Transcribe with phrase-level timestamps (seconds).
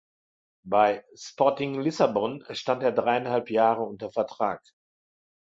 [0.63, 4.63] Bei Sporting Lissabon stand er dreieinhalb Jahre unter Vertrag.